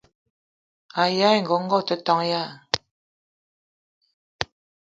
[1.01, 2.43] Aya ngogo o te ton ya?